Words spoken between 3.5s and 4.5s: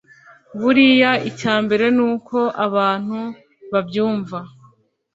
babyumva